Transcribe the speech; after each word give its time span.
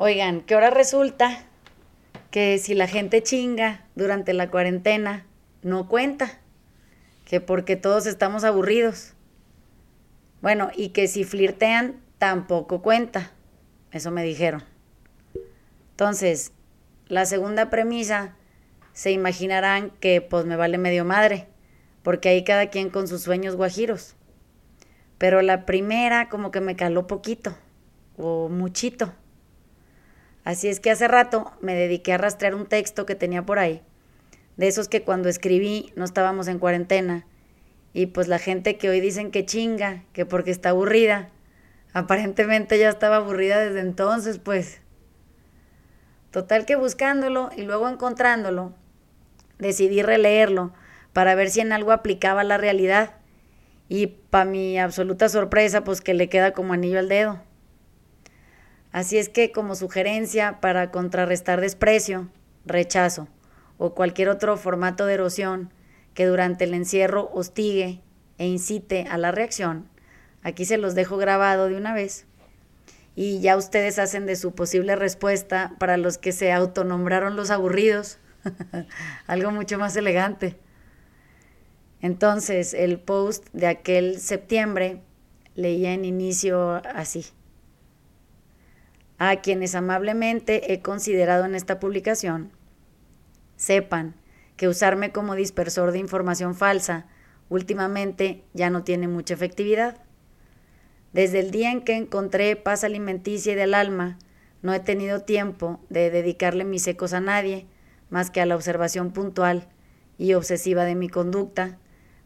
Oigan, 0.00 0.42
que 0.42 0.54
ahora 0.54 0.70
resulta 0.70 1.44
que 2.30 2.58
si 2.58 2.74
la 2.74 2.86
gente 2.86 3.20
chinga 3.20 3.84
durante 3.96 4.32
la 4.32 4.48
cuarentena, 4.48 5.26
no 5.62 5.88
cuenta. 5.88 6.38
Que 7.24 7.40
porque 7.40 7.74
todos 7.74 8.06
estamos 8.06 8.44
aburridos. 8.44 9.14
Bueno, 10.40 10.70
y 10.72 10.90
que 10.90 11.08
si 11.08 11.24
flirtean, 11.24 12.00
tampoco 12.18 12.80
cuenta. 12.80 13.32
Eso 13.90 14.12
me 14.12 14.22
dijeron. 14.22 14.62
Entonces, 15.90 16.52
la 17.08 17.26
segunda 17.26 17.68
premisa, 17.68 18.36
se 18.92 19.10
imaginarán 19.10 19.90
que 19.98 20.20
pues 20.20 20.44
me 20.44 20.54
vale 20.54 20.78
medio 20.78 21.04
madre, 21.04 21.48
porque 22.04 22.28
ahí 22.28 22.44
cada 22.44 22.70
quien 22.70 22.90
con 22.90 23.08
sus 23.08 23.22
sueños 23.22 23.56
guajiros. 23.56 24.14
Pero 25.18 25.42
la 25.42 25.66
primera 25.66 26.28
como 26.28 26.52
que 26.52 26.60
me 26.60 26.76
caló 26.76 27.08
poquito, 27.08 27.56
o 28.16 28.48
muchito. 28.48 29.12
Así 30.48 30.68
es 30.68 30.80
que 30.80 30.90
hace 30.90 31.08
rato 31.08 31.52
me 31.60 31.74
dediqué 31.74 32.14
a 32.14 32.16
rastrear 32.16 32.54
un 32.54 32.64
texto 32.64 33.04
que 33.04 33.14
tenía 33.14 33.44
por 33.44 33.58
ahí, 33.58 33.82
de 34.56 34.66
esos 34.66 34.88
que 34.88 35.02
cuando 35.02 35.28
escribí 35.28 35.92
no 35.94 36.06
estábamos 36.06 36.48
en 36.48 36.58
cuarentena, 36.58 37.26
y 37.92 38.06
pues 38.06 38.28
la 38.28 38.38
gente 38.38 38.78
que 38.78 38.88
hoy 38.88 39.00
dicen 39.00 39.30
que 39.30 39.44
chinga, 39.44 40.04
que 40.14 40.24
porque 40.24 40.50
está 40.50 40.70
aburrida, 40.70 41.28
aparentemente 41.92 42.78
ya 42.78 42.88
estaba 42.88 43.16
aburrida 43.16 43.60
desde 43.60 43.80
entonces, 43.80 44.38
pues. 44.38 44.80
Total 46.30 46.64
que 46.64 46.76
buscándolo 46.76 47.50
y 47.54 47.64
luego 47.64 47.86
encontrándolo, 47.86 48.72
decidí 49.58 50.00
releerlo 50.00 50.72
para 51.12 51.34
ver 51.34 51.50
si 51.50 51.60
en 51.60 51.72
algo 51.72 51.92
aplicaba 51.92 52.42
la 52.42 52.56
realidad. 52.56 53.16
Y 53.90 54.06
para 54.06 54.46
mi 54.46 54.78
absoluta 54.78 55.28
sorpresa, 55.28 55.84
pues 55.84 56.00
que 56.00 56.14
le 56.14 56.30
queda 56.30 56.52
como 56.52 56.72
anillo 56.72 57.00
al 57.00 57.10
dedo. 57.10 57.38
Así 58.92 59.18
es 59.18 59.28
que 59.28 59.52
como 59.52 59.74
sugerencia 59.74 60.60
para 60.60 60.90
contrarrestar 60.90 61.60
desprecio, 61.60 62.28
rechazo 62.64 63.28
o 63.76 63.94
cualquier 63.94 64.28
otro 64.28 64.56
formato 64.56 65.06
de 65.06 65.14
erosión 65.14 65.72
que 66.14 66.26
durante 66.26 66.64
el 66.64 66.74
encierro 66.74 67.30
hostigue 67.32 68.00
e 68.38 68.46
incite 68.46 69.06
a 69.10 69.18
la 69.18 69.30
reacción, 69.30 69.88
aquí 70.42 70.64
se 70.64 70.78
los 70.78 70.94
dejo 70.94 71.16
grabado 71.16 71.68
de 71.68 71.76
una 71.76 71.94
vez 71.94 72.26
y 73.20 73.40
ya 73.40 73.56
ustedes 73.56 73.98
hacen 73.98 74.26
de 74.26 74.36
su 74.36 74.54
posible 74.54 74.94
respuesta 74.94 75.74
para 75.80 75.96
los 75.96 76.18
que 76.18 76.30
se 76.30 76.52
autonombraron 76.52 77.34
los 77.34 77.50
aburridos, 77.50 78.18
algo 79.26 79.50
mucho 79.50 79.76
más 79.76 79.96
elegante. 79.96 80.56
Entonces, 82.00 82.74
el 82.74 83.00
post 83.00 83.44
de 83.52 83.66
aquel 83.66 84.20
septiembre 84.20 85.00
leía 85.56 85.94
en 85.94 86.04
inicio 86.04 86.80
así. 86.94 87.26
A 89.20 89.40
quienes 89.40 89.74
amablemente 89.74 90.72
he 90.72 90.80
considerado 90.80 91.44
en 91.44 91.56
esta 91.56 91.80
publicación, 91.80 92.52
sepan 93.56 94.14
que 94.56 94.68
usarme 94.68 95.10
como 95.10 95.34
dispersor 95.34 95.90
de 95.90 95.98
información 95.98 96.54
falsa 96.54 97.06
últimamente 97.48 98.44
ya 98.54 98.70
no 98.70 98.84
tiene 98.84 99.08
mucha 99.08 99.34
efectividad. 99.34 99.96
Desde 101.12 101.40
el 101.40 101.50
día 101.50 101.72
en 101.72 101.82
que 101.82 101.96
encontré 101.96 102.54
paz 102.54 102.84
alimenticia 102.84 103.54
y 103.54 103.56
del 103.56 103.74
alma, 103.74 104.18
no 104.62 104.72
he 104.72 104.78
tenido 104.78 105.22
tiempo 105.22 105.80
de 105.88 106.10
dedicarle 106.10 106.64
mis 106.64 106.86
ecos 106.86 107.12
a 107.12 107.20
nadie, 107.20 107.66
más 108.10 108.30
que 108.30 108.40
a 108.40 108.46
la 108.46 108.54
observación 108.54 109.10
puntual 109.12 109.68
y 110.16 110.34
obsesiva 110.34 110.84
de 110.84 110.94
mi 110.94 111.08
conducta, 111.08 111.78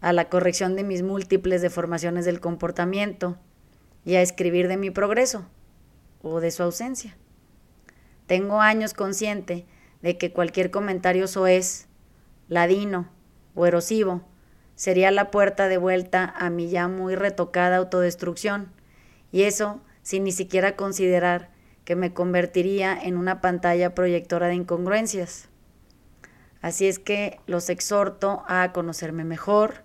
a 0.00 0.12
la 0.12 0.28
corrección 0.28 0.74
de 0.74 0.82
mis 0.82 1.02
múltiples 1.02 1.62
deformaciones 1.62 2.24
del 2.24 2.40
comportamiento 2.40 3.38
y 4.04 4.14
a 4.14 4.22
escribir 4.22 4.66
de 4.66 4.76
mi 4.76 4.90
progreso 4.90 5.46
o 6.22 6.40
de 6.40 6.50
su 6.50 6.62
ausencia. 6.62 7.16
Tengo 8.26 8.60
años 8.60 8.94
consciente 8.94 9.66
de 10.02 10.16
que 10.16 10.32
cualquier 10.32 10.70
comentario 10.70 11.26
soez, 11.26 11.88
ladino 12.48 13.08
o 13.54 13.66
erosivo 13.66 14.22
sería 14.74 15.10
la 15.10 15.30
puerta 15.30 15.68
de 15.68 15.76
vuelta 15.76 16.32
a 16.36 16.48
mi 16.48 16.70
ya 16.70 16.88
muy 16.88 17.14
retocada 17.14 17.76
autodestrucción, 17.76 18.72
y 19.30 19.42
eso 19.42 19.80
sin 20.02 20.24
ni 20.24 20.32
siquiera 20.32 20.76
considerar 20.76 21.50
que 21.84 21.96
me 21.96 22.12
convertiría 22.12 22.98
en 22.98 23.16
una 23.16 23.40
pantalla 23.40 23.94
proyectora 23.94 24.48
de 24.48 24.54
incongruencias. 24.54 25.48
Así 26.62 26.86
es 26.86 26.98
que 26.98 27.40
los 27.46 27.68
exhorto 27.70 28.44
a 28.46 28.72
conocerme 28.72 29.24
mejor 29.24 29.82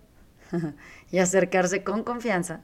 y 1.11 1.19
acercarse 1.19 1.83
con 1.83 2.03
confianza. 2.03 2.61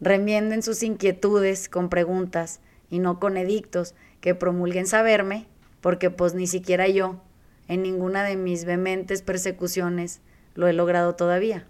Remienden 0.00 0.62
sus 0.62 0.82
inquietudes 0.82 1.68
con 1.68 1.88
preguntas 1.88 2.60
y 2.92 2.98
no 2.98 3.18
con 3.18 3.38
edictos 3.38 3.94
que 4.20 4.34
promulguen 4.34 4.86
saberme, 4.86 5.46
porque 5.80 6.10
pues 6.10 6.34
ni 6.34 6.46
siquiera 6.46 6.88
yo, 6.88 7.22
en 7.66 7.82
ninguna 7.82 8.22
de 8.22 8.36
mis 8.36 8.66
vehementes 8.66 9.22
persecuciones, 9.22 10.20
lo 10.54 10.68
he 10.68 10.74
logrado 10.74 11.14
todavía. 11.14 11.66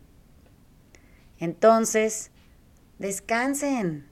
Entonces, 1.39 2.33
descansen. 2.99 4.05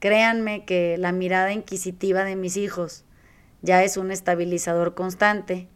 Créanme 0.00 0.64
que 0.64 0.96
la 0.96 1.12
mirada 1.12 1.52
inquisitiva 1.52 2.24
de 2.24 2.34
mis 2.34 2.56
hijos 2.56 3.04
ya 3.60 3.84
es 3.84 3.98
un 3.98 4.10
estabilizador 4.10 4.94
constante, 4.94 5.68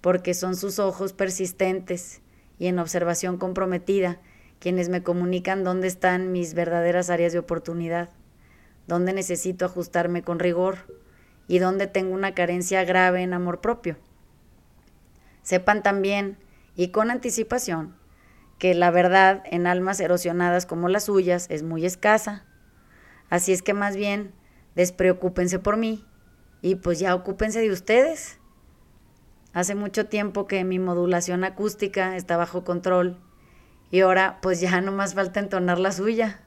porque 0.00 0.34
son 0.34 0.54
sus 0.54 0.78
ojos 0.78 1.14
persistentes 1.14 2.22
y 2.60 2.68
en 2.68 2.78
observación 2.78 3.38
comprometida 3.38 4.20
quienes 4.60 4.88
me 4.88 5.02
comunican 5.02 5.64
dónde 5.64 5.88
están 5.88 6.30
mis 6.30 6.54
verdaderas 6.54 7.10
áreas 7.10 7.32
de 7.32 7.40
oportunidad, 7.40 8.10
dónde 8.86 9.12
necesito 9.12 9.64
ajustarme 9.64 10.22
con 10.22 10.38
rigor 10.38 10.78
y 11.48 11.58
dónde 11.58 11.86
tengo 11.86 12.14
una 12.14 12.34
carencia 12.34 12.84
grave 12.84 13.22
en 13.22 13.32
amor 13.32 13.60
propio. 13.60 13.96
Sepan 15.42 15.82
también 15.82 16.38
y 16.74 16.88
con 16.88 17.10
anticipación 17.10 17.96
que 18.58 18.74
la 18.74 18.90
verdad 18.90 19.42
en 19.46 19.66
almas 19.66 20.00
erosionadas 20.00 20.66
como 20.66 20.88
las 20.88 21.04
suyas 21.04 21.46
es 21.50 21.62
muy 21.62 21.84
escasa. 21.84 22.44
Así 23.28 23.52
es 23.52 23.62
que 23.62 23.74
más 23.74 23.96
bien 23.96 24.32
despreocúpense 24.74 25.58
por 25.58 25.76
mí 25.76 26.04
y 26.62 26.76
pues 26.76 26.98
ya 26.98 27.14
ocúpense 27.14 27.60
de 27.60 27.70
ustedes. 27.70 28.38
Hace 29.52 29.74
mucho 29.74 30.06
tiempo 30.06 30.46
que 30.46 30.64
mi 30.64 30.78
modulación 30.78 31.44
acústica 31.44 32.16
está 32.16 32.36
bajo 32.36 32.64
control 32.64 33.18
y 33.90 34.00
ahora 34.00 34.38
pues 34.42 34.60
ya 34.60 34.80
no 34.80 34.92
más 34.92 35.14
falta 35.14 35.40
entonar 35.40 35.78
la 35.78 35.92
suya. 35.92 36.40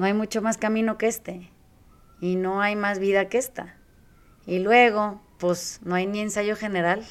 No 0.00 0.06
hay 0.06 0.14
mucho 0.14 0.40
más 0.40 0.56
camino 0.56 0.96
que 0.96 1.08
este 1.08 1.50
y 2.22 2.36
no 2.36 2.62
hay 2.62 2.74
más 2.74 2.98
vida 2.98 3.28
que 3.28 3.36
esta. 3.36 3.76
Y 4.46 4.60
luego, 4.60 5.20
pues 5.38 5.78
no 5.84 5.94
hay 5.94 6.06
ni 6.06 6.20
ensayo 6.20 6.56
general. 6.56 7.04